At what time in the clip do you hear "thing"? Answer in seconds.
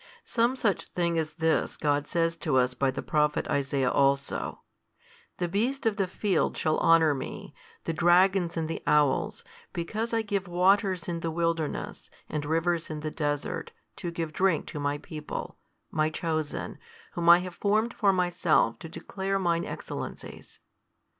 0.95-1.19